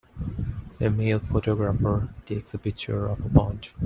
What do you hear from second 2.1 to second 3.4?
takes a picture of a